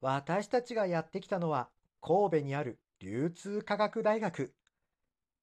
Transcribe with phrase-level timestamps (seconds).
[0.00, 1.68] 私たちがやってきたのは
[2.00, 4.54] 神戸にある流通科学大学。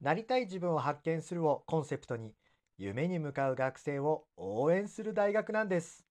[0.02, 2.34] なりたい自分を発見するをコンセプトに
[2.78, 6.06] 夢に向かう学生を応援する大学なんです。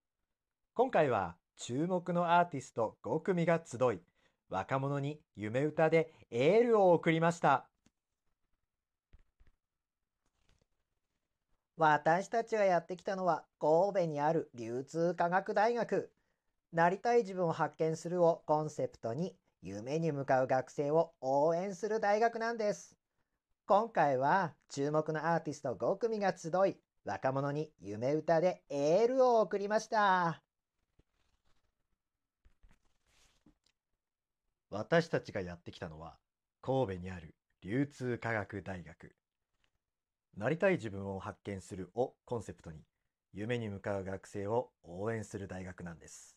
[0.74, 4.00] 今回は注目のアーティスト5組が集い、
[4.48, 7.68] 若者に夢歌でエールを送りました。
[11.76, 16.10] 私たちがやってきたのは神戸にある流通科学大学。
[16.76, 22.98] なりたい自分を発見するをコンセプトに夢に向かう学生を応援する大学なんです。
[23.64, 26.76] 今回は注目のアーティスト5組が集い、
[27.06, 30.42] 若者に夢歌でエールを送りました。
[34.68, 36.18] 私たちがやってきたのは
[36.60, 39.16] 神戸にある流通科学大学。
[40.36, 42.82] なりたい自分を発見するをコンセプトに
[43.32, 46.35] 夢に向かう学生を応援する大学なんです。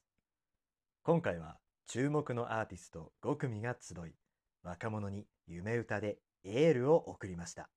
[1.10, 4.14] 今回は注目のアーティスト5組が集い、
[4.62, 7.68] 若者に夢歌でエールを送りました。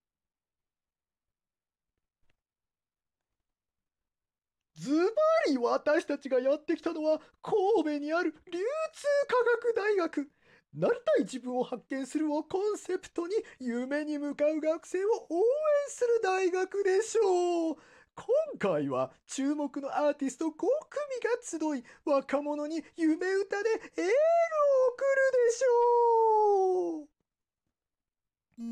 [4.77, 4.97] ズバ
[5.49, 10.29] リ私たちがやってきたのは神戸にある流通科学大学。
[10.75, 15.43] なりたい自分を発見するをコンセプトに夢に向かう学生を応援
[15.89, 17.77] する大学でしょう。
[18.15, 18.27] 今
[18.59, 24.13] 回は注目のアーティスト5組が集い若者に夢歌でエールを送る
[25.47, 25.82] でしょう。